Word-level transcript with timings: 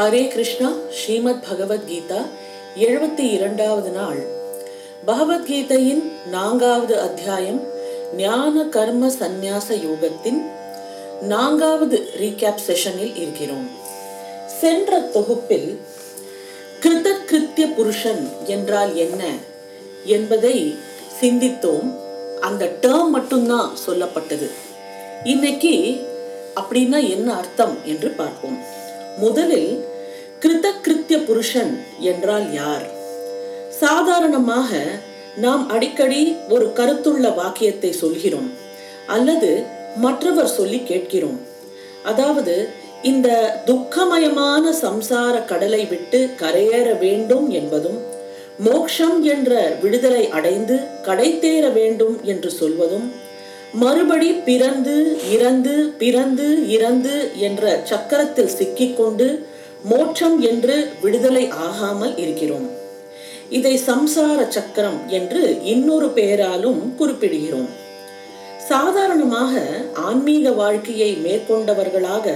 ஹரே 0.00 0.28
கிருஷ்ணா 0.28 0.72
ஸ்ரீமத் 0.90 1.44
பகவத்கீதா 1.50 2.26
எழுபத்தி 2.76 3.18
இரண்டாவது 3.18 3.90
நாள். 3.90 4.26
பகவத்கீதையின் 5.06 6.02
நான்காவது 6.30 7.00
அத்தியாயம் 7.00 7.62
ஞான 8.16 8.64
கர்ம 8.64 9.08
சந்நியாச 9.08 9.74
யோகத்தின் 9.74 10.42
நான்காவது 11.20 12.08
ரீகேப் 12.20 12.60
செஷனில் 12.66 13.16
இருக்கிறோம். 13.16 13.68
சென்ற 14.60 14.98
தொகுப்பில் 14.98 15.80
கிருத 16.80 17.08
கிருத்திய 17.26 17.74
புருஷன் 17.74 18.30
என்றால் 18.46 18.96
என்ன 18.96 19.24
என்பதை 20.04 20.74
சிந்தித்தோம். 21.20 21.94
அந்த 22.40 22.64
டேர்ம் 22.80 23.08
மட்டும்தான் 23.08 23.72
சொல்லப்பட்டது. 23.86 24.50
இன்னைக்கு 25.24 26.06
அப்படின்னா 26.56 27.10
என்ன 27.10 27.34
அர்த்தம் 27.34 27.78
என்று 27.84 28.08
பார்ப்போம். 28.08 28.78
முதலில் 29.16 29.88
கிருதகிருத்திய 30.42 31.24
புருஷன் 31.24 31.72
என்றால் 32.00 32.52
யார்? 32.52 32.86
சாதாரணமாக 33.80 34.78
நாம் 35.36 35.68
அடிக்கடி 35.68 36.36
ஒரு 36.48 36.72
கருத்துள்ள 36.76 37.34
வாக்கியத்தை 37.34 37.92
சொல்கிறோம் 37.92 38.50
அல்லது 39.06 39.50
மற்றவர் 39.96 40.46
சொல்லி 40.46 40.80
கேட்கிறோம். 40.82 41.38
அதாவது 42.04 42.68
இந்த 43.02 43.28
துக்கமயமான 43.64 44.64
சம்சார 44.82 45.44
கடலை 45.44 45.86
விட்டு 45.86 46.30
கரையேற 46.40 46.98
வேண்டும் 46.98 47.50
என்பதும் 47.50 47.98
மோக்ஷம் 48.58 49.22
என்ற 49.24 49.78
விடுதலை 49.82 50.28
அடைந்து 50.28 50.76
கடை 51.02 51.38
தேர 51.38 51.72
வேண்டும் 51.72 52.24
என்று 52.24 52.50
சொல்வதும் 52.50 53.12
மறுபடி 53.74 54.32
பிறந்து 54.32 55.18
இறந்து 55.30 55.74
பிறந்து 55.98 56.68
இறந்து 56.68 57.30
என்ற 57.38 57.82
சக்கரத்தில் 57.90 58.54
சிக்கிக்கொண்டு 58.58 59.28
மோட்சம் 59.84 60.40
என்று 60.40 60.88
விடுதலை 61.02 61.48
ஆகாமல் 61.50 62.16
இருக்கிறோம். 62.16 62.68
இதை 63.48 63.80
சம்சார 63.86 64.48
சக்கரம் 64.48 65.08
என்று 65.08 65.58
இன்னொரு 65.64 66.08
பெயராலும் 66.08 66.94
குறிப்பிடுகிறோம். 66.98 67.68
சாதாரணமாக 68.68 69.62
ஆன்மீக 69.94 70.50
வாழ்க்கையை 70.50 71.16
மேற்கொண்டவர்களாக 71.24 72.34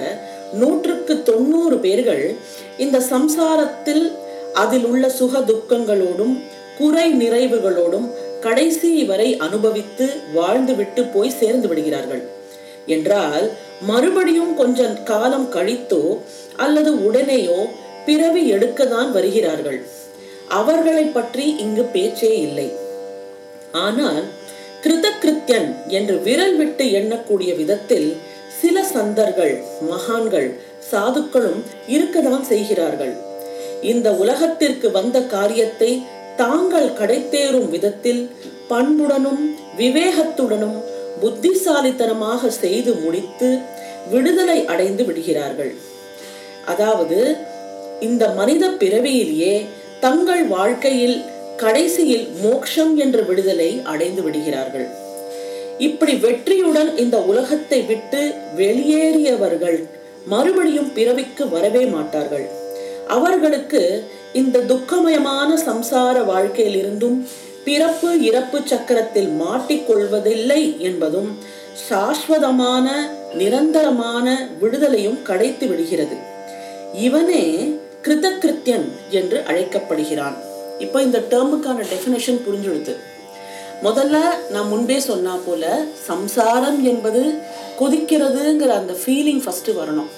நூற்றுக்கு 0.53 1.23
தொண்ணூறு 1.23 1.77
பேர்கள் 1.77 2.35
இந்த 2.77 2.99
சம்சாரத்தில் 2.99 4.13
அதில் 4.53 4.85
உள்ள 4.85 5.09
சுக 5.09 5.41
துக்கங்களோடும் 5.41 6.39
குறை 6.79 7.15
நிறைவுகளோடும் 7.15 8.11
கடைசி 8.41 9.05
வரை 9.05 9.37
அனுபவித்து 9.37 10.07
வாழ்ந்துவிட்டு 10.37 11.03
போய் 11.13 11.31
சேர்ந்து 11.31 11.69
விடுகிறார்கள். 11.69 12.23
என்றால் 12.95 13.47
மறுபடியும் 13.91 14.55
கொஞ்சம் 14.61 14.97
காலம் 15.11 15.49
கழித்தோ 15.55 16.05
அல்லது 16.57 16.91
உடனேயோ 17.09 17.59
பிறவி 18.07 18.43
எடுக்கத்தான் 18.55 19.11
வருகிறார்கள். 19.17 19.81
அவர்களை 20.61 21.05
பற்றி 21.05 21.45
இங்கு 21.65 21.85
பேச்சே 21.95 22.33
இல்லை. 22.47 22.69
ஆனால் 23.87 24.25
கிருதகிருத்தியன் 24.85 25.69
என்று 25.99 26.17
விரல் 26.27 26.57
விட்டு 26.57 26.85
எண்ணக்கூடிய 27.01 27.51
விதத்தில் 27.61 28.09
சில 28.61 28.83
சந்தர்கள் 28.95 29.55
மகான்கள் 29.91 30.49
சாதுக்களும் 30.91 31.61
இருக்கதான் 31.95 32.45
செய்கிறார்கள். 32.53 33.15
இந்த 33.93 34.09
உலகத்திற்கு 34.23 34.89
வந்த 34.91 35.19
காரியத்தை 35.37 35.91
தாங்கள் 36.37 36.91
கடைத்தேறும் 37.01 37.69
விதத்தில் 37.75 38.23
பண்புடனும் 38.69 39.43
விவேகத்துடனும் 39.81 40.79
புத்திசாலித்தனமாக 41.21 42.51
செய்து 42.63 42.93
முடித்து 42.95 43.49
விடுதலை 44.13 44.59
அடைந்து 44.73 45.05
விடுகிறார்கள். 45.05 45.73
அதாவது 46.73 47.19
இந்த 48.01 48.25
மனித 48.29 48.65
பிறவியிலேயே 48.83 49.55
தங்கள் 50.01 50.45
வாழ்க்கையில் 50.47 51.17
கடைசியில் 51.57 52.27
மோக்ஷம் 52.43 52.93
என்ற 52.97 53.19
விடுதலை 53.23 53.71
அடைந்து 53.93 54.23
விடுகிறார்கள். 54.23 54.87
இப்படி 55.79 56.15
வெற்றியுடன் 56.25 56.91
இந்த 56.97 57.17
உலகத்தை 57.31 57.81
விட்டு 57.91 58.21
வெளியேறியவர்கள் 58.57 59.79
மறுபடியும் 60.33 60.93
பிறவிக்கு 60.93 61.45
வரவே 61.49 61.85
மாட்டார்கள். 61.87 62.47
அவர்களுக்கு 63.09 63.83
இந்த 64.33 64.63
துக்கமயமான 64.71 65.51
சம்சார 65.69 66.17
வாழ்க்கையிலிருந்தும் 66.33 67.19
பிறப்பு 67.65 68.09
இறப்பு 68.23 68.59
சக்கரத்தில் 68.71 69.31
மாட்டிக்கொள்வதில்லை 69.43 70.63
என்பதும் 70.79 71.31
சாஸ்வதமான 71.89 72.87
நிரந்தரமான 73.41 74.27
விடுதலையும் 74.61 75.23
கிடைத்து 75.23 75.67
விடுகிறது. 75.67 76.17
இவனே 77.07 77.45
கிருதகிருத்தியன் 78.03 78.87
என்று 79.11 79.39
அழைக்கப்படுகிறான். 79.47 80.37
இப்போ 80.79 81.03
இந்த 81.03 81.19
டேர்முக்கான 81.31 81.87
டெஃபினேஷன் 81.93 82.45
புரிஞ்சுடுது 82.47 82.95
முதல்ல 83.85 84.17
நான் 84.51 84.69
முன்பே 84.69 84.99
சொன்னா 85.01 85.35
போல 85.47 85.65
சம்சாரம் 86.11 86.85
என்பது 86.85 87.23
கொதிக்கிறதுங்கிற 87.81 88.73
அந்த 88.81 88.95
ஃபீலிங் 89.03 89.43
ஃபஸ்ட்டு 89.45 89.79
வரணும். 89.81 90.11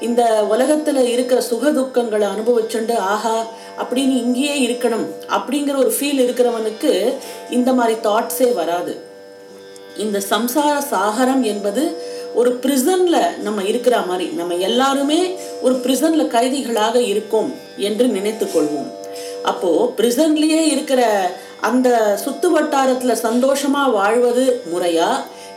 இந்த 0.00 0.46
உலகத்துல 0.50 0.96
இருக்கிற 0.96 1.40
சுக 1.40 1.70
துக்கங்களை 1.70 2.26
அனுபவிச்சுண்டு 2.34 2.96
ஆஹா 2.96 3.46
அப்படின்னு 3.78 4.16
இங்கேயே 4.22 4.68
இருக்கணும் 4.68 5.06
அப்படிங்கிற 5.28 5.76
ஒரு 5.76 5.94
ஃபீல் 6.00 6.20
இருக்கிறவனுக்கு 6.20 7.14
இந்த 7.50 7.72
மாதிரி 7.72 7.98
தாட்ஸே 7.98 8.54
வராது. 8.54 9.00
இந்த 9.96 10.22
சம்சார 10.30 10.82
சாகரம் 10.90 11.40
என்பது 11.40 12.02
ஒரு 12.34 12.58
பிரிசன்ல 12.62 13.38
நம்ம 13.38 13.62
இருக்கிற 13.62 14.00
மாதிரி 14.00 14.30
நம்ம 14.30 14.54
எல்லாருமே 14.54 15.36
ஒரு 15.62 15.74
பிரிசன்ல 15.74 16.26
கைதிகளாக 16.26 16.94
இருக்கோம் 16.94 17.54
என்று 17.76 18.08
நினைத்து 18.08 18.46
கொள்வோம். 18.46 18.90
அப்போ 19.42 19.92
பிரிசன்லயே 19.96 20.60
இருக்கிற 20.74 21.30
அந்த 21.60 22.18
சுத்து 22.24 22.46
வட்டாரத்துல 22.56 23.16
சந்தோஷமா 23.22 23.92
வாழ்வது 23.92 24.62
முறையா? 24.74 25.10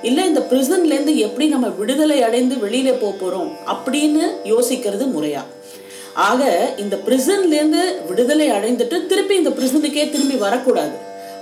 இல்ல 0.03 0.25
இந்த 0.25 0.39
பிரிசன்லேருந்து 0.39 1.15
எப்படி 1.15 1.47
நம்ம 1.47 1.67
விடுதலை 1.67 2.21
அடைந்து 2.21 2.55
வெளியில 2.55 2.99
போக 2.99 3.13
போறோம் 3.21 3.49
அப்படின்னு 3.67 4.23
யோசிக்கிறது 4.43 5.05
முறையா. 5.15 5.41
ஆக 6.13 6.73
இந்த 6.77 6.95
பிரிசன்ல 7.05 7.53
இருந்து 7.53 8.01
விடுதலை 8.07 8.49
அடைந்துட்டு 8.49 9.05
திருப்பி 9.05 9.35
இந்த 9.35 9.49
பிரிசனுக்கே 9.49 10.09
திரும்பி 10.09 10.35
வரக்கூடாது. 10.35 10.95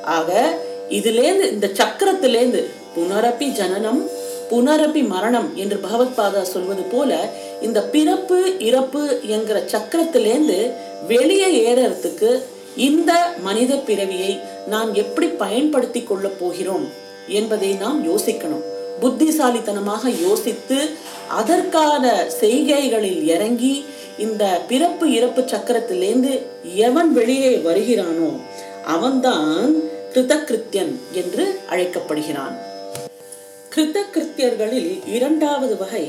ஆக 0.05 0.57
இதுலேருந்து 0.89 1.51
இந்த 1.51 1.67
சக்கரத்திலேருந்து 1.67 2.61
புனரப்பி 2.95 3.51
ஜனனம் 3.51 4.09
புனரப்பி 4.51 5.07
மரணம் 5.07 5.55
என்று 5.55 5.77
பகவத் 5.77 6.15
பாதா 6.17 6.41
சொல்வது 6.41 6.81
போல 6.81 7.29
இந்த 7.61 7.83
பிறப்பு 7.83 8.55
இறப்பு 8.59 9.21
என்கிற 9.27 9.63
சக்கரத்திலேருந்து 9.71 10.71
வெளியே 11.07 11.75
ஏறறதுக்கு 11.75 12.43
இந்த 12.75 13.33
மனித 13.43 13.75
பிறவியை 13.75 14.39
நாம் 14.67 14.93
எப்படி 14.93 15.27
பயன்படுத்தி 15.27 16.03
கொள்ளப் 16.03 16.39
போகிறோம் 16.39 16.87
என்பதை 17.29 17.73
நாம் 17.73 17.99
யோசிக்கணும். 18.09 18.65
புத்திசாலித்தனமாக 18.99 20.09
யோசித்து 20.09 20.79
அதற்கான 21.27 22.05
செய்கைகளில் 22.41 23.21
இறங்கி 23.25 23.85
இந்த 24.17 24.45
பிறப்பு 24.67 25.05
இறப்பு 25.13 25.41
சக்கரத்திலேருந்து 25.41 26.33
எவன் 26.75 27.13
வெளியே 27.13 27.51
வருகிறானோ 27.67 28.31
அவன்தான் 28.85 29.75
கிருதகிருத்தியன் 30.13 30.93
என்று 31.11 31.59
அழைக்கப்படுகிறான். 31.69 32.55
கிருதகிருத்தியர்களில் 33.75 34.91
இரண்டாவது 35.05 35.75
வகை 35.77 36.05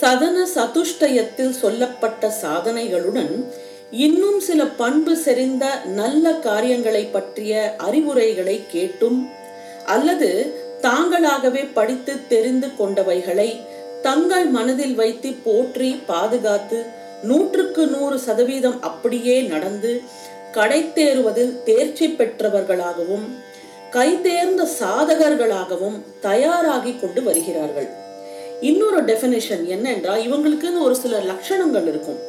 சதன 0.00 0.36
சதுஷ்டயத்தில் 0.54 1.54
சொல்லப்பட்ட 1.62 2.32
சாதனைகளுடன் 2.42 3.32
இன்னும் 3.90 4.40
சில 4.40 4.64
பண்பு 4.64 5.16
செறிந்த 5.16 5.64
நல்ல 5.84 6.32
காரியங்களை 6.32 7.04
பற்றிய 7.06 7.74
அறிவுரைகளை 7.78 8.56
கேட்டும் 8.72 9.18
அல்லது 9.94 10.30
தாங்களாகவே 10.82 11.62
படித்து 11.78 12.14
தெரிந்து 12.28 12.68
கொண்டவைகளை 12.78 13.48
தங்கள் 14.02 14.46
மனதில் 14.56 14.94
வைத்து 14.94 15.30
போற்றி 15.46 15.90
பாதுகாத்து 16.06 16.78
நூற்றுக்கு 17.22 17.86
நூறு 17.86 18.16
சதவீதம் 18.18 18.78
அப்படியே 18.88 19.36
நடந்து 19.52 19.92
கடை 20.52 20.80
தேறுவதில் 20.94 21.54
தேர்ச்சி 21.62 22.06
பெற்றவர்களாகவும் 22.08 23.26
கைதேர்ந்த 23.92 24.62
சாதகர்களாகவும் 24.80 25.96
தயாராகி 26.20 26.92
கொண்டு 27.00 27.20
வருகிறார்கள். 27.22 27.88
இன்னொரு 28.60 29.00
டெபினேஷன் 29.04 29.64
என்றால் 29.92 30.22
இவங்களுக்குன்னு 30.26 30.84
ஒரு 30.88 30.96
சில 30.96 31.18
லட்சணங்கள் 31.30 31.86
இருக்கும். 31.90 32.20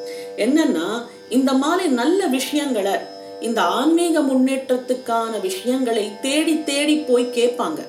என்னன்னா 0.46 0.88
இந்த 1.30 1.52
மாதிரி 1.64 1.86
நல்ல 2.02 2.20
விஷயங்களை 2.38 2.96
இந்த 3.42 3.62
ஆன்மீக 3.62 4.20
முன்னேற்றத்துக்கான 4.20 5.42
விஷயங்களை 5.42 6.12
தேடி 6.22 6.64
தேடி 6.64 6.96
போய் 6.98 7.26
கேட்பாங்க. 7.26 7.80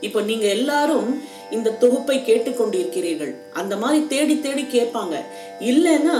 இப்போ 0.00 0.20
நீங்க 0.20 0.46
எல்லாரும் 0.46 1.22
இந்த 1.50 1.70
தொகுப்பை 1.70 2.18
கேட்டுக்கொண்டிருக்கிறீர்கள். 2.18 3.34
அந்த 3.52 3.76
மாதிரி 3.76 4.06
தேடி 4.06 4.40
தேடி 4.40 4.62
கேட்பாங்க. 4.62 5.14
இல்லைன்னா 5.60 6.18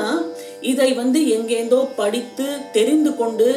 இதை 0.61 0.93
வந்து 0.93 1.21
எங்கேந்தோ 1.37 1.89
படித்து 1.97 2.49
தெரிந்து 2.73 3.17
கொண்டு 3.17 3.49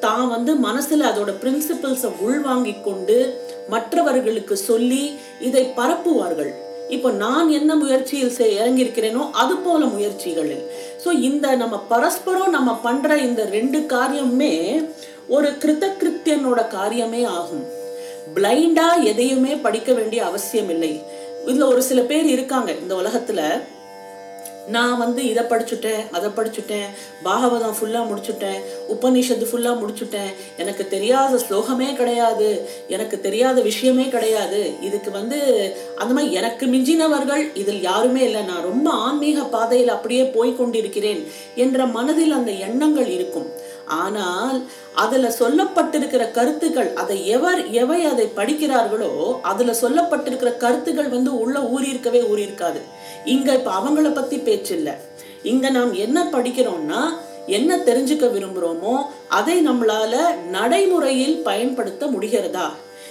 தான் 0.00 0.28
வந்து 0.28 0.54
மனசுல 0.54 1.08
அதோட 1.10 1.32
பிரின்சிபிள்ஸை 1.42 2.10
உள்வாங்கிக் 2.20 2.84
கொண்டு 2.84 3.44
மற்றவர்களுக்கு 3.68 4.56
சொல்லி 4.56 5.12
இதை 5.40 5.64
பரப்புவார்கள். 5.76 6.52
இப்போ 6.96 7.10
நான் 7.10 7.48
என்ன 7.58 7.74
முயற்சியில் 7.74 8.36
இறங்கியிருக்கிறேனோ 8.58 9.22
அது 9.42 9.56
போல 9.56 9.84
முயற்சிகளில். 9.84 10.62
ஸோ 11.04 11.08
இந்த 11.28 11.56
நம்ம 11.62 11.76
பரஸ்பரம் 11.92 12.54
நம்ம 12.56 12.70
பண்ற 12.86 13.16
இந்த 13.18 13.42
ரெண்டு 13.56 13.78
காரியமுமே 13.94 14.54
ஒரு 15.34 15.50
கிருத்தகிருத்தியனோட 15.62 16.60
காரியமே 16.78 17.22
ஆகும். 17.38 17.64
பிளைண்டா 18.34 18.88
எதையுமே 19.02 19.54
படிக்க 19.66 19.92
வேண்டிய 19.92 20.20
அவசியம் 20.24 20.70
இல்லை 20.70 20.92
இதுல 21.46 21.66
ஒரு 21.72 21.82
சில 21.82 22.00
பேர் 22.10 22.26
இருக்காங்க 22.36 22.70
இந்த 22.82 22.94
உலகத்துல. 22.94 23.42
நான் 24.68 24.98
வந்து 24.98 25.28
இதை 25.28 25.42
படிச்சுட்டேன் 25.42 26.02
அதை 26.10 26.30
படிச்சுட்டேன் 26.36 26.88
பாகவதம் 27.24 27.76
ஃபுல்லாக 27.78 28.08
முடிச்சுட்டேன் 28.10 28.60
உபநிஷத்து 28.94 29.46
ஃபுல்லாக 29.50 29.80
முடிச்சுட்டேன். 29.82 30.30
எனக்கு 30.56 30.88
தெரியாத 30.88 31.40
ஸ்லோகமே 31.48 31.96
கிடையாது 31.96 32.68
எனக்கு 32.88 33.20
தெரியாத 33.20 33.60
விஷயமே 33.60 34.08
கிடையாது. 34.08 34.60
இதுக்கு 34.80 35.10
வந்து 35.10 35.38
அந்த 35.96 36.14
மாதிரி 36.14 36.32
எனக்கு 36.32 36.66
மிஞ்சினவர்கள் 36.66 37.44
இதில் 37.54 37.80
யாருமே 37.80 38.22
இல்லை. 38.24 38.42
நான் 38.42 38.68
ரொம்ப 38.70 38.90
ஆன்மீக 38.90 39.42
பாதையில் 39.42 39.88
அப்படியே 39.88 40.24
போய் 40.24 40.56
கொண்டிருக்கிறேன் 40.56 41.24
என்ற 41.54 41.86
மனதில் 41.86 42.32
அந்த 42.32 42.50
எண்ணங்கள் 42.50 43.06
இருக்கும். 43.06 43.50
ஆனால் 43.86 44.58
அதுல 44.94 45.28
சொல்லப்பட்டிருக்கிற 45.38 46.30
கருத்துக்கள் 46.30 46.94
அதை 46.94 47.26
எவர் 47.26 47.70
எவை 47.70 48.04
அதை 48.04 48.26
படிக்கிறார்களோ 48.36 49.40
அதுல 49.40 49.74
சொல்லப்பட்டிருக்கிற 49.82 50.56
கருத்துக்கள் 50.56 51.08
வந்து 51.08 51.38
உள்ள 51.38 51.58
ஊறியிருக்கவே 51.58 52.20
ஊறியிருக்காது. 52.32 52.80
இங்க 53.24 53.52
இப்ப 53.52 53.70
அவங்கள 53.72 54.14
பத்தி 54.14 54.38
பேச்சு 54.38 54.76
இல்ல 54.76 54.98
இங்க 55.42 55.70
நாம் 55.70 55.92
என்ன 55.92 56.24
படிக்கிறோம்னா 56.24 57.08
என்ன 57.46 57.76
தெரிஞ்சுக்க 57.76 58.26
விரும்புறோமோ 58.32 59.02
அதை 59.28 59.68
நம்மளால 59.68 60.44
நடைமுறையில் 60.50 61.38
பயன்படுத்த 61.38 62.06
முடிகிறதா? 62.06 62.68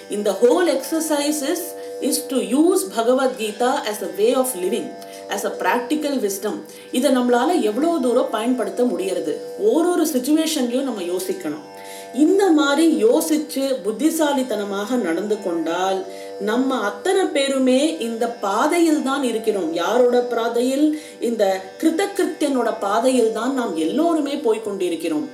இந்த 0.10 0.32
whole 0.32 0.68
exercise 0.68 1.50
is 1.52 1.74
is 2.02 2.28
to 2.28 2.38
use 2.38 2.80
Bhagavad Gita 2.98 3.84
as 3.84 4.04
a 4.04 4.10
way 4.16 4.34
of 4.34 4.52
living 4.62 4.90
as 5.30 5.46
a 5.46 5.56
practical 5.60 6.30
wisdom 6.30 6.62
இதை 6.92 7.18
நம்மளால 7.18 7.62
எவ்வளோ 7.62 7.98
தூரம் 8.02 8.30
பயன்படுத்த 8.30 8.84
முடியறது? 8.84 9.34
ஒரு 9.60 10.06
சுச்சுவேஷன்லையும் 10.14 10.84
நம்ம 10.84 11.02
யோசிக்கணும். 11.02 11.68
இந்த 12.14 12.52
மாதிரி 12.52 13.04
யோசிச்சு 13.04 13.82
புத்திசாலித்தனமாக 13.84 14.96
நடந்து 14.96 15.44
கொண்டால் 15.44 16.06
நம்ம 16.40 16.76
அத்தனை 16.80 17.24
பேருமே 17.26 17.98
இந்த 17.98 18.28
பாதையில் 18.28 19.04
தான் 19.04 19.24
இருக்கிறோம். 19.24 19.74
யாரோட 19.74 20.20
பாதையில்? 20.22 21.02
இந்த 21.20 21.62
கிருத்தகிருத்தியனோட 21.82 22.74
பாதையில் 22.80 23.32
தான் 23.32 23.54
நாம் 23.54 23.76
எல்லோருமே 23.78 24.36
போய்கொண்டிருக்கிறோம் 24.36 25.26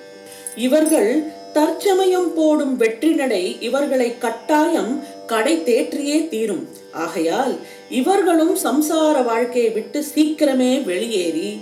இவர்கள் 0.56 1.24
தற்சமயம் 1.54 2.34
போடும் 2.34 2.78
வெற்றி 2.78 3.14
நடை 3.14 3.58
இவர்களை 3.60 4.18
கட்டாயம் 4.18 5.04
கடை 5.28 5.58
தேற்றியே 5.58 6.28
தீரும். 6.28 6.70
ஆகையால் 6.92 7.56
இவர்களும் 7.90 8.56
சம்சார 8.56 9.24
வாழ்க்கையை 9.24 9.72
விட்டு 9.72 10.04
சீக்கிரமே 10.16 10.84
வெளியேறி 10.84 11.60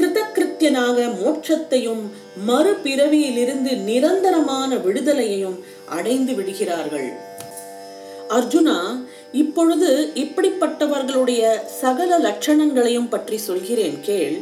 கிருத்தகிருத்தியனாக 0.00 1.08
மோட்சத்தையும் 1.22 2.10
மறுபிறவியிலிருந்து 2.48 3.82
நிரந்தரமான 3.82 4.74
விடுதலையையும் 4.76 5.58
அடைந்து 5.88 6.34
விடுகிறார்கள். 6.34 7.32
அர்ஜுனா 8.28 9.04
இப்பொழுது 9.32 10.12
இப்படிப்பட்டவர்களுடைய 10.14 11.64
சகல 11.66 12.18
லட்சணங்களையும் 12.18 13.08
பற்றி 13.08 13.36
சொல்கிறேன் 13.36 13.98
கேள். 14.02 14.40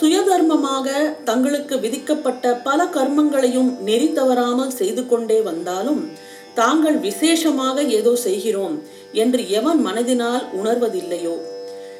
சுயதர்மமாக 0.00 1.14
தங்களுக்கு 1.24 1.78
விதிக்கப்பட்ட 1.78 2.54
பல 2.54 2.84
கர்மங்களையும் 2.84 3.78
நெறி 3.78 4.12
தவறாமல் 4.12 4.70
செய்து 4.70 5.06
கொண்டே 5.06 5.40
வந்தாலும் 5.40 6.08
தாங்கள் 6.54 6.98
விசேஷமாக 6.98 7.82
ஏதோ 7.82 8.16
செய்கிறோம் 8.16 8.82
என்று 9.12 9.50
எவன் 9.50 9.86
மனதினால் 9.86 10.44
உணர்வதில்லையோ? 10.62 11.36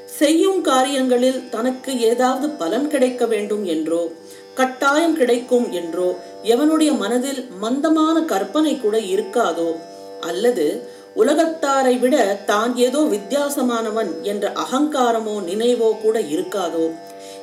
செய்யும் 0.06 0.60
காரியங்களில் 0.60 1.48
தனக்கு 1.48 2.00
ஏதாவது 2.00 2.48
பலன் 2.48 2.88
கிடைக்க 2.88 3.26
வேண்டும் 3.26 3.64
என்றோ? 3.64 4.12
கட்டாயம் 4.54 5.16
கிடைக்கும் 5.16 5.72
என்றோ? 5.72 6.18
எவனுடைய 6.44 6.96
மனதில் 6.96 7.46
மந்தமான 7.60 8.20
கற்பனை 8.20 8.80
கூட 8.80 8.98
இருக்காதோ? 8.98 9.76
அல்லது 10.20 10.88
உலகத்தாரை 11.16 11.98
விட 11.98 12.16
தான் 12.46 12.76
ஏதோ 12.76 12.98
வித்தியாசமானவன் 12.98 14.22
என்ற 14.22 14.52
அகங்காரமோ 14.54 15.42
நினைவோ 15.42 16.00
கூட 16.00 16.20
இருக்காதோ? 16.20 16.92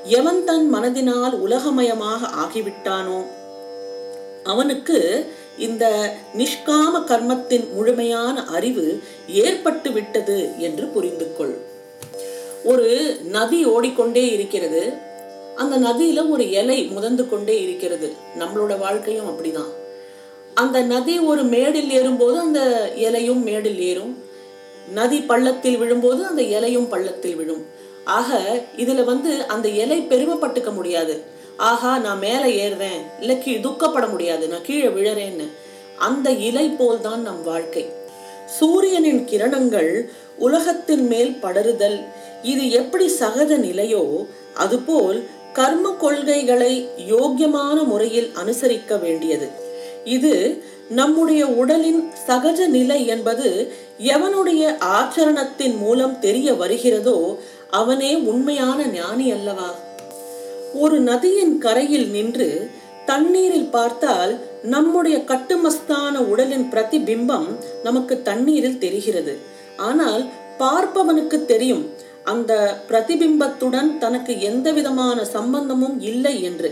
எவன் 0.06 0.44
தன் 0.44 0.74
மனதினால் 0.74 1.32
உலகமயமாக 1.32 2.30
ஆகிவிட்டானோ? 2.44 3.26
அவனுக்கு 4.44 5.26
இந்த 5.58 6.14
நிஷ்காம 6.38 7.04
கர்மத்தின் 7.08 7.74
முழுமையான 7.74 8.46
அறிவு 8.46 9.04
ஏற்பட்டு 9.28 9.92
விட்டது 9.92 10.50
என்று 10.58 10.86
புரிந்து 10.86 11.36
கொள் 11.38 11.58
ஒரு 12.64 13.18
நதி 13.24 13.66
ஓடிக்கொண்டே 13.66 14.32
இருக்கிறது. 14.32 14.94
அந்த 15.56 15.80
நதியில 15.80 16.30
ஒரு 16.30 16.50
இலை 16.50 16.92
முதந்து 16.96 17.30
கொண்டே 17.30 17.62
இருக்கிறது. 17.62 18.14
நம்மளோட 18.40 18.80
வாழ்க்கையும் 18.80 19.30
அப்படிதான். 19.30 19.72
அந்த 20.58 20.82
நதி 20.82 21.20
ஒரு 21.20 21.44
மேடில் 21.44 21.90
ஏறும்போது 21.90 22.40
அந்த 22.40 22.92
இலையும் 22.96 23.48
மேடில் 23.48 23.80
ஏறும். 23.80 24.24
நதி 24.94 25.22
பள்ளத்தில் 25.22 25.78
விழும்போது 25.78 26.26
அந்த 26.26 26.42
இலையும் 26.42 26.88
பள்ளத்தில் 26.88 27.36
விழும். 27.36 27.66
ஆக 28.06 28.62
இதுல 28.78 29.04
வந்து 29.04 29.46
அந்த 29.46 29.68
இலை 29.68 30.02
பெருமைப்பட்டுக்க 30.02 30.74
முடியாது. 30.74 31.22
ஆஹா 31.58 31.98
நான் 31.98 32.18
மேலே 32.18 32.70
ஏறுறேன். 32.70 33.20
இல்லை 33.20 33.40
கீழ் 33.40 33.60
துக்கப்பட 33.60 34.08
முடியாது. 34.08 34.48
நான் 34.48 34.62
கீழே 34.62 34.88
விழறேன்னு. 34.88 35.48
அந்த 35.98 36.32
இலை 36.32 36.70
போல் 36.70 37.02
தான் 37.02 37.22
நம் 37.22 37.44
வாழ்க்கை. 37.44 37.86
சூரியனின் 38.46 39.26
கிரணங்கள் 39.26 40.06
உலகத்தின் 40.38 41.08
மேல் 41.08 41.38
படருதல். 41.42 42.04
இது 42.44 42.72
எப்படி 42.72 43.12
சகஜ 43.20 43.58
நிலையோ 43.58 44.28
அதுபோல் 44.56 45.30
கர்ம 45.54 45.96
கொள்கைகளை 46.00 46.90
யோக்கியமான 47.10 47.84
முறையில் 47.84 48.32
அனுசரிக்க 48.46 49.00
வேண்டியது. 49.00 49.66
இது 50.08 50.34
நம்முடைய 50.90 51.48
உடலின் 51.62 52.02
சகஜ 52.28 52.60
நிலை 52.68 53.00
என்பது 53.08 53.48
எவனுடைய 54.14 54.64
ஆச்சரணத்தின் 54.98 55.78
மூலம் 55.78 56.16
தெரிய 56.20 56.54
வருகிறதோ 56.54 57.18
அவனே 57.72 58.12
உண்மையான 58.32 58.80
ஞானி 58.94 59.28
அல்லவா? 59.32 59.70
ஒரு 60.74 60.98
நதியின் 61.00 61.56
கரையில் 61.58 62.08
நின்று 62.10 62.50
தண்ணீரில் 63.06 63.70
பார்த்தால் 63.70 64.34
நம்முடைய 64.64 65.18
கட்டுமஸ்தான 65.28 66.16
உடலின் 66.32 66.68
பிரதிபிம்பம் 66.72 67.48
நமக்கு 67.84 68.16
தண்ணீரில் 68.22 68.82
தெரிகிறது. 68.86 69.34
ஆனால் 69.78 70.24
பார்ப்பவனுக்கு 70.60 71.38
தெரியும் 71.46 71.86
அந்த 72.24 72.54
பிரதிபிம்பத்துடன் 72.90 73.90
தனக்கு 73.98 74.34
எந்த 74.42 74.68
விதமான 74.72 75.26
சம்பந்தமும் 75.26 75.98
இல்லை 76.12 76.36
என்று. 76.44 76.70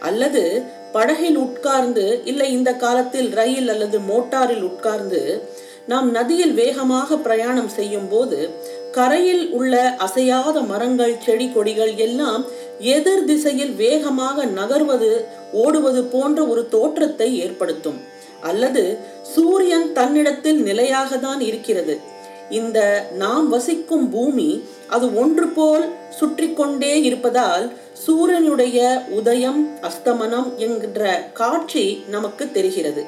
அல்லது 0.00 0.64
படகில் 0.92 1.36
உட்கார்ந்து 1.36 2.20
இல்லை 2.24 2.52
இந்த 2.52 2.72
காலத்தில் 2.74 3.32
ரயில் 3.32 3.68
அல்லது 3.68 3.98
மோட்டாரில் 4.00 4.62
உட்கார்ந்து 4.62 5.48
நாம் 5.86 6.10
நதியில் 6.10 6.52
வேகமாக 6.52 7.16
பிரயாணம் 7.16 7.68
செய்யும் 7.68 8.08
போது 8.08 8.50
கரையில் 8.92 9.50
உள்ள 9.50 9.96
அசையாத 9.98 10.60
மரங்கள் 10.60 11.18
செடி 11.18 11.52
கொடிகள் 11.52 11.96
எல்லாம் 11.96 12.44
எதிர் 12.78 13.24
திசையில் 13.24 13.74
வேகமாக 13.74 14.44
நகர்வது 14.44 15.24
ஓடுவது 15.52 16.04
போன்ற 16.04 16.46
ஒரு 16.46 16.68
தோற்றத்தை 16.68 17.38
ஏற்படுத்தும். 17.38 18.00
அல்லது 18.40 18.98
சூரியன் 19.34 19.92
தன்னிடத்தில் 19.92 20.62
நிலையாக 20.62 21.16
தான் 21.16 21.40
இருக்கிறது. 21.40 22.00
இந்த 22.50 23.08
நாம் 23.18 23.48
வசிக்கும் 23.48 24.10
பூமி 24.10 24.64
அது 24.88 25.14
ஒன்று 25.14 25.46
போல் 25.46 25.88
சுற்றி 26.10 26.52
கொண்டே 26.52 27.02
இருப்பதால் 27.02 27.72
சூரியனுடைய 27.92 29.04
உதயம் 29.10 29.78
அஸ்தமனம் 29.82 30.56
என்கின்ற 30.56 31.30
காட்சி 31.32 32.04
நமக்கு 32.08 32.50
தெரிகிறது. 32.50 33.04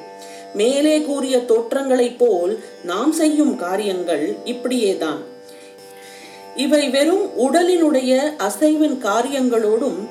மேலே 0.53 1.01
கூறிய 1.01 1.37
தோற்றங்களைப் 1.37 2.17
போல் 2.17 2.63
நாம் 2.83 3.11
செய்யும் 3.11 3.55
காரியங்கள் 3.55 4.35
இப்படியேதான் 4.45 5.19
இவை 6.55 6.89
வெறும் 6.89 7.25
உடலினுடைய 7.37 8.33
அசைவின் 8.37 8.97
காரியங்களோடும் 9.03 10.07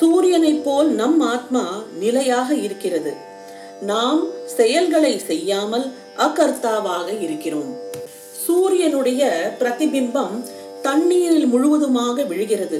சூரியனைப் 0.00 0.62
போல் 0.62 0.88
நம் 0.88 1.20
ஆத்மா 1.20 1.82
நிலையாக 1.98 2.54
இருக்கிறது. 2.54 3.14
நாம் 3.80 4.24
செயல்களை 4.44 5.18
செய்யாமல் 5.18 5.92
அகர்த்தாவாக 6.16 7.20
இருக்கிறோம். 7.20 7.86
சூரியனுடைய 8.48 9.22
பிரதிபிம்பம் 9.60 10.36
தண்ணீரில் 10.86 11.48
முழுவதுமாக 11.52 12.24
விழுகிறது. 12.30 12.78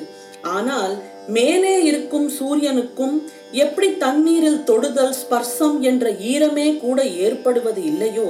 ஆனால் 0.57 0.95
மேலே 1.37 1.73
இருக்கும் 1.89 2.29
சூரியனுக்கும் 2.39 3.17
எப்படி 3.63 3.89
தண்ணீரில் 4.05 4.61
தொடுதல் 4.69 5.15
ஸ்பர்சம் 5.21 5.79
என்ற 5.91 6.11
ஈரமே 6.33 6.67
கூட 6.85 6.99
ஏற்படுவது 7.27 7.81
இல்லையோ 7.91 8.29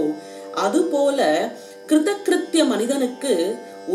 அதுபோல 0.65 1.19
கிருதகிருத்திய 1.91 2.63
மனிதனுக்கு 2.73 3.35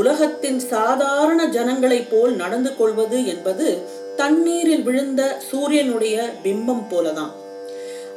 உலகத்தின் 0.01 0.59
சாதாரண 0.71 1.39
ஜனங்களைப் 1.57 2.09
போல் 2.11 2.33
நடந்து 2.35 2.71
கொள்வது 2.77 3.17
என்பது 3.33 3.67
தண்ணீரில் 4.21 4.85
விழுந்த 4.87 5.21
சூரியனுடைய 5.49 6.15
பிம்பம் 6.43 6.85
போலதான். 6.91 7.33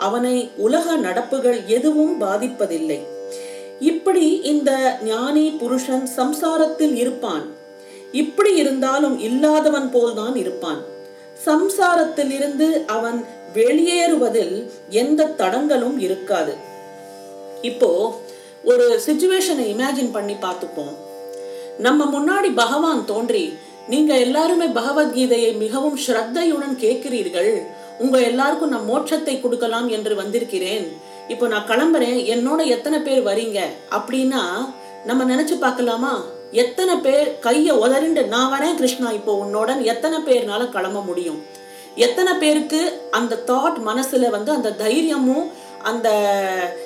அவனை 0.06 0.36
உலக 0.66 0.96
நடப்புகள் 1.06 1.60
எதுவும் 1.76 2.16
பாதிப்பதில்லை. 2.20 3.00
இப்படி 3.80 4.40
இந்த 4.40 4.98
ஞானி 5.04 5.50
புருஷன் 5.50 6.08
சம்சாரத்தில் 6.16 6.94
இருப்பான். 6.94 7.44
இப்படி 8.12 8.54
இருந்தாலும் 8.54 9.18
இல்லாதவன் 9.18 9.90
போல்தான் 9.90 10.36
இருப்பான். 10.36 10.84
சம்சாரத்திலிருந்து 11.46 12.86
அவன் 12.86 13.24
வெளியேறுவதில் 13.54 14.70
எந்த 14.90 15.24
தடங்களும் 15.24 15.98
இருக்காது. 15.98 16.54
இப்போ 17.62 18.18
ஒரு 18.62 19.00
சுச்சுவேஷனை 19.06 19.66
இமேஜின் 19.74 20.12
பண்ணி 20.12 20.34
பார்த்துப்போம். 20.34 20.94
நம்ம 21.78 22.04
முன்னாடி 22.04 22.54
பகவான் 22.54 23.04
தோன்றி 23.04 23.52
நீங்க 23.88 24.18
எல்லாருமே 24.18 24.66
பகவத்கீதையை 24.66 25.56
மிகவும் 25.56 25.98
ஸ்ரத்தையுடன் 26.06 26.76
கேட்கிறீர்கள். 26.84 27.62
உங்க 27.98 28.20
எல்லாருக்கும் 28.20 28.68
நான் 28.68 28.90
மோட்சத்தை 28.90 29.40
கொடுக்கலாம் 29.40 29.88
என்று 29.88 30.14
வந்திருக்கிறேன். 30.14 30.86
இப்போ 31.28 31.46
நான் 31.46 31.68
கிளம்புறேன். 31.68 32.18
என்னோட 32.34 32.60
எத்தனை 32.66 32.98
பேர் 32.98 33.26
வரீங்க? 33.26 33.60
அப்படின்னா 33.90 34.42
நம்ம 35.04 35.24
நினைச்சு 35.24 35.56
பார்க்கலாமா? 35.58 36.14
எத்தனை 36.50 36.94
பேர் 36.96 37.38
கையை 37.38 37.76
உதறிண்டு 37.76 38.24
நான் 38.26 38.52
வரேன் 38.52 38.74
கிருஷ்ணா 38.74 39.10
இப்போ 39.10 39.32
உன்னோட 39.44 39.82
எத்தனை 39.82 40.18
பேர்னால 40.18 40.68
கிளம்ப 40.68 41.00
முடியும்? 41.02 41.40
எத்தனை 41.94 42.32
பேருக்கு 42.34 42.80
அந்த 43.10 43.42
தாட் 43.46 43.78
மனசுல 43.86 44.30
வந்து 44.30 44.52
அந்த 44.52 44.72
தைரியமும் 44.72 45.46
அந்த 45.82 46.08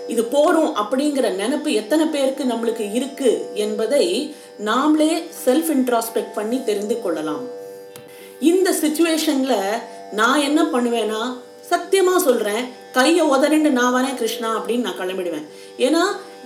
இது 0.08 0.22
போறோம் 0.22 0.72
அப்படிங்கிற 0.80 1.26
நினப்பு 1.42 1.70
எத்தனை 1.72 2.06
பேருக்கு 2.06 2.44
நம்மளுக்கு 2.44 2.92
இருக்கு 2.92 3.50
என்பதை 3.54 4.34
நாமளே 4.64 5.12
செல்ஃப் 5.44 5.70
இன்ட்ராஸ்பெக்ட் 5.76 6.34
பண்ணி 6.34 6.64
தெரிந்து 6.64 7.02
கொள்ளலாம். 7.02 7.44
இந்த 8.40 8.70
சுச்சுவேஷன்ல 8.70 9.54
நான் 10.12 10.40
என்ன 10.40 10.62
பண்ணுவேன்னா 10.72 11.22
சத்தியமா 11.70 12.16
சொல்றேன் 12.16 12.64
கையை 12.92 13.24
உதறிண்டு 13.26 13.70
நான் 13.70 13.94
வரேன் 13.94 14.14
கிருஷ்ணா 14.14 14.48
அப்படின்னு 14.58 14.86
நான் 14.86 15.00
கிளம்பிடுவேன். 15.00 15.46
ஏன்னா 15.78 16.02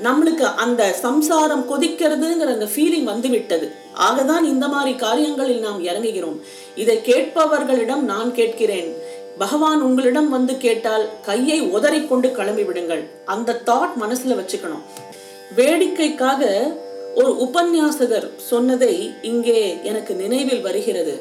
நம்மளுக்கு 0.06 0.46
அந்த 0.64 0.92
சம்சாரம் 0.92 1.64
கொதிக்கிறதுங்கிற 1.70 2.52
அந்த 2.54 2.68
ஃபீலிங் 2.74 3.08
வந்து 3.12 3.28
விட்டது 3.28 3.66
ஆகதான் 4.08 4.44
இந்த 4.52 4.68
மாதிரி 4.68 4.92
காரியங்களில் 4.96 5.64
நாம் 5.66 5.84
இறங்குகிறோம். 5.84 6.38
இதை 6.74 6.96
கேட்பவர்களிடம் 7.10 8.04
நான் 8.12 8.32
கேட்கிறேன். 8.32 8.90
பகவான் 9.38 9.80
உங்களிடம் 9.82 10.28
வந்து 10.28 10.56
கேட்டால் 10.56 11.08
கையை 11.22 11.58
உதறிக்கொண்டு 11.62 12.28
கிளம்பி 12.32 12.62
விடுங்கள் 12.62 13.02
அந்த 13.24 13.60
தாட் 13.66 13.94
மனசுல 14.02 14.36
வச்சுக்கணும். 14.40 14.84
வேடிக்கைக்காக 15.56 16.42
ஒரு 17.14 17.32
உபன்யாசகர் 17.46 18.28
சொன்னதை 18.36 18.94
இங்கே 19.22 19.60
எனக்கு 19.82 20.14
நினைவில் 20.14 20.60
வருகிறது. 20.60 21.14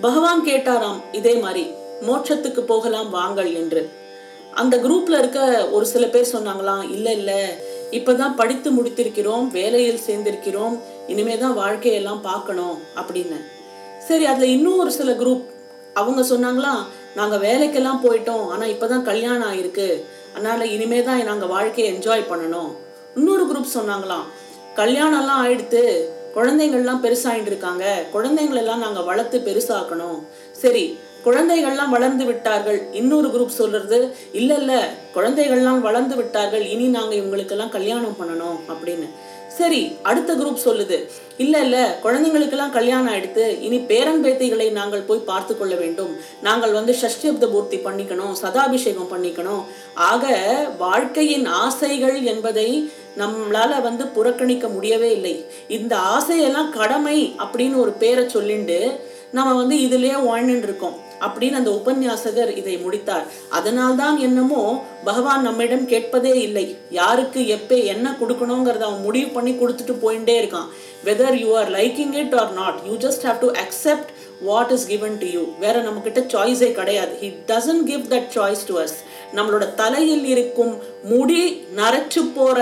பகவான் 0.00 0.46
கேட்டாராம் 0.46 1.00
இதே 1.12 1.34
மாதிரி 1.34 1.66
மோட்சத்துக்கு 2.02 2.60
போகலாம் 2.60 3.10
வாங்கள் 3.10 3.54
என்று. 3.54 3.88
அந்த 4.54 4.76
குரூப்ல 4.76 5.18
இருக்க 5.18 5.68
ஒரு 5.70 5.86
சில 5.86 6.06
பேர் 6.06 6.32
சொன்னாங்களாம் 6.32 6.90
இல்ல 6.90 7.12
இல்ல 7.12 7.32
இப்பதான் 7.90 8.34
படித்து 8.34 8.70
முடித்திருக்கிறோம் 8.70 9.50
வேலையில் 9.50 10.04
சேர்ந்திருக்கிறோம் 10.06 10.78
இனிமே 11.06 11.38
தான் 11.38 11.58
வாழ்க்கையெல்லாம் 11.58 12.20
பார்க்கணும் 12.20 12.78
அப்படின்னு. 12.96 13.38
சரி 14.08 14.24
அதுல 14.24 14.46
இன்னும் 14.46 14.78
ஒரு 14.78 14.90
சில 14.90 15.12
குரூப் 15.12 15.44
அவங்க 15.94 16.22
சொன்னாங்களாம் 16.22 16.82
நாங்க 17.14 17.36
வேலைக்கெல்லாம் 17.36 18.02
போயிட்டோம் 18.02 18.46
ஆனா 18.46 18.64
இப்பதான் 18.64 19.02
கல்யாணம் 19.02 19.48
ஆயிருக்கு. 19.52 20.04
அதனால 20.34 20.66
இனிமே 20.66 21.02
தான் 21.02 21.24
நாங்க 21.24 21.46
வாழ்க்கையை 21.46 21.94
என்ஜாய் 21.94 22.30
பண்ணணும். 22.30 22.70
இன்னொரு 23.16 23.44
குரூப் 23.44 23.76
சொன்னாங்களாம் 23.76 24.26
கல்யாணம்லாம் 24.76 25.42
ஆயிடுத்து 25.44 26.10
குழந்தைங்கள்லாம் 26.34 27.02
பெருசாயிட்டு 27.04 27.46
இருக்காங்க 27.46 28.04
குழந்தைங்களெல்லாம் 28.12 28.84
நாங்க 28.84 29.00
வளர்த்து 29.00 29.38
பெருசாக்கணும். 29.38 30.18
சரி 30.52 30.98
குழந்தைகள்லாம் 31.26 31.94
வளர்ந்து 31.96 32.24
விட்டார்கள். 32.24 32.80
இன்னொரு 32.92 33.28
குரூப் 33.28 33.58
சொல்றது 33.60 34.16
இல்ல 34.32 34.54
இல்ல 34.54 34.74
குழந்தைகள்லாம் 35.14 35.80
வளர்ந்து 35.80 36.16
விட்டார்கள். 36.16 36.66
இனி 36.66 36.86
நாங்க 36.88 37.14
இவங்களுக்கெல்லாம் 37.14 37.74
கல்யாணம் 37.76 38.16
பண்ணணும் 38.20 38.58
அப்படின்னு. 38.72 39.08
சரி 39.48 39.96
அடுத்த 40.02 40.34
குரூப் 40.34 40.64
சொல்லுது 40.64 40.96
இல்ல 41.36 41.58
இல்ல 41.58 41.98
குழந்தைங்களுக்கெல்லாம் 42.04 42.70
கல்யாணம் 42.70 43.14
ஆயிடுத்து 43.14 43.44
இனி 43.60 43.78
பேரன் 43.78 44.24
பேத்திகளை 44.24 44.70
நாங்கள் 44.70 45.06
போய் 45.08 45.28
பார்த்து 45.30 45.58
கொள்ள 45.58 45.74
வேண்டும். 45.74 46.12
நாங்கள் 46.42 46.72
வந்து 46.72 46.94
சஷ்டியப்த 47.02 47.46
பூர்த்தி 47.50 47.76
பண்ணிக்கணும் 47.76 48.32
சதாபிஷேகம் 48.32 49.10
பண்ணிக்கணும். 49.12 49.62
ஆக 49.94 50.34
வாழ்க்கையின் 50.78 51.46
ஆசைகள் 51.46 52.22
என்பதை 52.22 52.90
நம்மளால 53.18 53.82
வந்து 53.82 54.06
புறக்கணிக்க 54.06 54.68
முடியவே 54.68 55.12
இல்லை. 55.12 55.44
இந்த 55.68 55.96
ஆசையெல்லாம் 55.96 56.70
கடமை 56.70 57.18
அப்படின்னு 57.38 57.76
ஒரு 57.76 57.90
பேரை 57.90 58.24
சொல்லிண்டு 58.24 58.80
நம்ம 59.32 59.54
வந்து 59.54 59.76
இதுலயே 59.76 60.16
வாழ்ந்துட்டு 60.28 60.68
இருக்கோம். 60.68 61.04
அப்படின்னு 61.20 61.58
அந்த 61.60 61.70
உபன்யாசகர் 61.70 62.56
இதை 62.56 62.76
முடித்தார். 62.78 63.24
அதனால்தான் 63.58 64.16
என்னமோ 64.18 64.62
பகவான் 65.04 65.42
நம்மிடம் 65.42 65.86
கேட்பதே 65.86 66.34
இல்லை. 66.40 66.66
யாருக்கு 66.90 67.46
எப்போ 67.56 67.74
என்ன 67.94 68.16
கொடுக்கணுங்கிறத 68.20 68.84
அவன் 68.88 69.06
முடிவு 69.08 69.28
பண்ணி 69.28 69.52
கொடுத்துட்டு 69.52 69.94
போயிட்டே 70.04 70.36
இருக்கான். 70.42 70.68
Whether 71.04 71.38
you 71.44 71.50
are 71.56 71.70
liking 71.70 72.14
it 72.22 72.34
or 72.34 72.52
not 72.52 72.78
you 72.86 72.94
just 73.08 73.26
have 73.28 73.38
to 73.44 73.50
accept 73.64 74.10
what 74.48 74.70
is 74.70 74.86
given 74.86 75.18
to 75.18 75.26
you 75.26 75.42
வேற 75.60 75.76
நம்ம 75.80 76.00
கிட்ட 76.06 76.20
சாய்ஸே 76.34 76.72
கிடையாது. 76.72 77.14
He 77.22 77.28
doesn't 77.52 77.84
give 77.90 78.04
that 78.14 78.28
choice 78.36 78.64
to 78.66 78.74
us 78.84 78.96
நம்மளோட 79.34 79.74
தலையில் 79.74 80.24
இருக்கும் 80.24 80.74
முடி 81.02 81.40
நரைச்சு 81.76 82.22
போற 82.34 82.58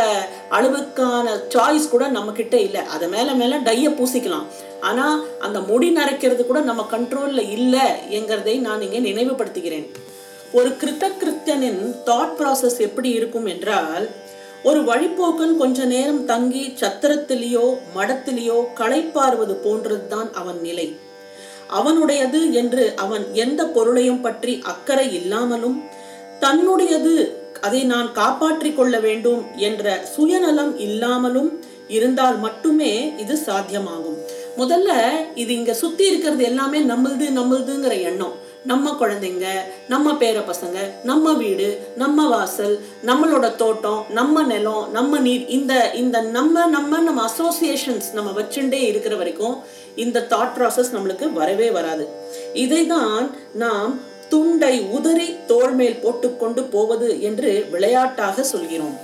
அளவுக்கான 0.50 1.26
சாய்ஸ் 1.54 1.88
கூட 1.88 2.08
நம்ம 2.08 2.32
கிட்ட 2.32 2.56
இல்லை. 2.60 2.82
அதை 2.86 3.08
மேல 3.08 3.34
மேல 3.34 3.58
டைய 3.68 3.90
பூசிக்கலாம். 3.90 4.46
ஆனா 4.80 5.06
அந்த 5.40 5.60
முடி 5.60 5.88
நரைக்கிறது 5.90 6.42
கூட 6.46 6.60
நம்ம 6.60 6.86
கண்ட்ரோல்ல 6.90 7.42
இல்லை 7.56 7.86
என்கிறதை 8.10 8.56
நான் 8.60 8.84
இங்கே 8.86 9.00
நினைவுபடுத்துகிறேன். 9.10 9.86
ஒரு 10.52 10.68
கிருத்த 10.80 11.04
கிருத்தனின் 11.20 11.80
தாட் 12.08 12.36
ப்ராசஸ் 12.38 12.78
எப்படி 12.78 13.10
இருக்கும் 13.10 13.46
என்றால் 13.46 14.06
ஒரு 14.62 14.80
வழிப்போக்கன் 14.80 15.56
கொஞ்ச 15.56 15.84
நேரம் 15.84 16.20
தங்கி 16.24 16.62
சத்திரத்திலேயோ 16.80 17.64
மடத்திலேயோ 17.96 18.58
களைப்பாறுவது 18.80 19.56
போன்றதுதான் 19.64 20.30
அவன் 20.32 20.60
நிலை. 20.60 20.86
அவனுடையது 21.78 22.40
என்று 22.52 22.94
அவன் 22.96 23.24
எந்த 23.34 23.66
பொருளையும் 23.66 24.20
பற்றி 24.20 24.62
அக்கறை 24.72 25.14
இல்லாமலும் 25.14 25.76
தன்னுடையது. 26.44 27.16
அதை 27.60 27.82
நான் 27.92 28.08
காப்பாற்றிக் 28.12 28.76
கொள்ள 28.76 28.94
வேண்டும் 29.00 29.42
என்ற 29.68 30.02
சுயநலம் 30.14 30.72
இல்லாமலும் 30.78 31.50
இருந்தால் 31.88 32.38
மட்டுமே 32.38 32.92
இது 33.18 33.34
சாத்தியமாகும். 33.46 34.18
முதல்ல 34.58 34.90
இது 35.34 35.52
இங்க 35.54 35.72
சுத்தி 35.74 36.04
இருக்கிறது 36.06 36.44
எல்லாமே 36.44 36.78
நம்மளுது 36.80 37.26
நம்மளுதுங்கிற 37.38 37.94
எண்ணம். 38.00 38.34
நம்ம 38.66 38.90
குழந்தைங்க 39.00 39.46
நம்ம 39.88 40.12
பேர 40.12 40.36
பசங்க 40.50 40.78
நம்ம 41.02 41.32
வீடு 41.32 41.66
நம்ம 41.96 42.28
வாசல் 42.28 42.76
நம்மளோட 43.06 43.56
தோட்டம் 43.56 44.04
நம்ம 44.08 44.42
நிலம் 44.42 44.84
நம்ம 44.92 45.18
நீர் 45.18 45.44
இந்த 45.56 45.90
இந்த 46.02 46.20
நம்ம 46.36 46.64
நம்ம 46.66 47.00
நம்ம 47.00 47.24
அசோசியேஷன்ஸ் 47.30 48.08
நம்ம 48.12 48.30
வச்சுட்டே 48.40 48.80
இருக்கிற 48.90 49.16
வரைக்கும் 49.16 49.56
இந்த 49.94 50.26
தாட் 50.30 50.54
ப்ராசஸ் 50.58 50.94
நம்மளுக்கு 50.94 51.32
வரவே 51.32 51.70
வராது. 51.70 52.06
இதை 52.52 52.86
தான் 52.86 53.30
நாம் 53.54 54.00
துண்டை 54.34 54.74
உதறி 54.96 55.26
தோள் 55.48 55.74
மேல் 55.78 55.98
போட்டுக்கொண்டு 56.04 56.62
போவது 56.74 57.08
என்று 57.28 57.50
விளையாட்டாக 57.72 58.42
சொல்கிறோம். 58.52 58.94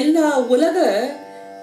எல்லா 0.00 0.28
உலக 0.54 0.78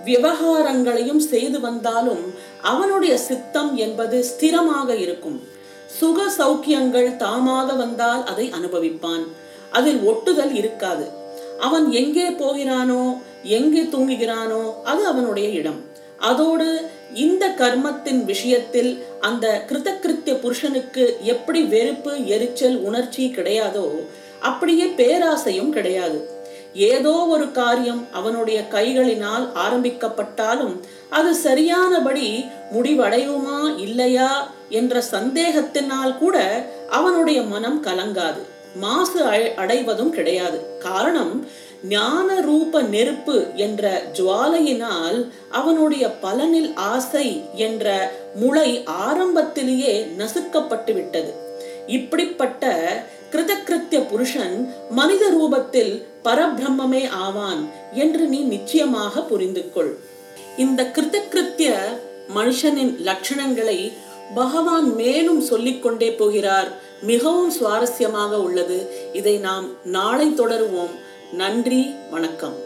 விவகாரங்களையும் 0.08 1.22
செய்து 1.32 1.60
வந்தாலும் 1.60 2.24
அவனுடைய 2.72 3.13
சித்தம் 3.27 3.72
என்பது 3.86 4.18
ஸ்திரமாக 4.32 4.89
இருக்கும். 5.06 5.38
சுக 6.00 6.27
சௌக்கியங்கள் 6.38 7.10
தாமாக 7.24 7.68
வந்தால் 7.84 8.24
அதை 8.32 8.46
அனுபவிப்பான். 8.58 9.24
அதில் 9.77 10.01
ஒட்டுதல் 10.12 10.54
இருக்காது. 10.62 11.06
அவன் 11.68 11.88
எங்கே 12.01 12.27
போகிறானோ 12.42 13.04
எங்கே 13.58 13.84
தூங்குகிறானோ 13.94 14.63
அது 14.92 15.01
அவனுடைய 15.12 15.48
இடம். 15.60 15.80
அதோடு 16.30 16.70
இந்த 17.15 17.45
கர்மத்தின் 17.57 18.22
விஷயத்தில் 18.25 18.91
அந்த 19.19 19.48
கிருத்தகிருத்திய 19.67 20.34
புருஷனுக்கு 20.34 21.03
எப்படி 21.22 21.62
வெறுப்பு 21.62 22.13
எரிச்சல் 22.27 22.77
உணர்ச்சி 22.77 23.34
கிடையாதோ 23.36 23.86
அப்படியே 24.39 24.86
பேராசையும் 24.86 25.69
கிடையாது. 25.69 26.17
ஏதோ 26.74 27.12
ஒரு 27.12 27.51
காரியம் 27.51 28.07
அவனுடைய 28.12 28.60
கைகளினால் 28.72 29.45
ஆரம்பிக்கப்பட்டாலும் 29.65 30.75
அது 31.10 31.36
சரியானபடி 31.36 32.45
முடிவடையுமா 32.74 33.60
இல்லையா 33.77 34.31
என்ற 34.69 35.03
சந்தேகத்தினால் 35.12 36.17
கூட 36.17 36.38
அவனுடைய 36.89 37.41
மனம் 37.41 37.79
கலங்காது. 37.84 38.43
மாசு 38.75 39.22
அடைவதும் 39.55 40.12
கிடையாது. 40.12 40.60
காரணம் 40.79 41.34
ஞான 41.89 42.42
ரூப 42.42 42.82
நெருப்பு 42.82 43.46
என்ற 43.56 44.04
ஜுவாலையினால் 44.13 45.18
அவனுடைய 45.51 46.06
பலனில் 46.22 46.72
ஆசை 46.75 47.27
என்ற 47.56 48.15
முளை 48.36 48.70
ஆரம்பத்திலேயே 48.86 49.96
நசுக்கப்பட்டு 50.18 50.94
விட்டது 50.94 51.34
இப்படிப்பட்ட 51.88 52.63
கிருதகிருத்திய 53.32 54.08
புருஷன் 54.08 54.56
மனித 54.89 55.24
ரூபத்தில் 55.32 55.94
பரபிரம்மே 56.24 57.10
ஆவான் 57.10 57.62
என்று 57.94 58.25
நீ 58.27 58.39
நிச்சயமாக 58.39 59.22
புரிந்து 59.22 59.72
கொள் 59.72 59.94
இந்த 60.58 60.84
கிருதகிருத்திய 60.84 61.72
மனுஷனின் 62.36 62.94
லட்சணங்களை 63.01 63.92
பகவான் 64.36 64.96
மேலும் 64.96 65.42
சொல்லிக் 65.42 65.84
கொண்டே 65.84 66.12
போகிறார். 66.12 66.70
மிகவும் 67.01 67.51
சுவாரஸ்யமாக 67.51 68.32
உள்ளது. 68.44 68.77
இதை 69.13 69.38
நாம் 69.38 69.68
நாளை 69.84 70.27
தொடருவோம். 70.27 70.94
நன்றி 71.36 71.96
வணக்கம். 72.10 72.64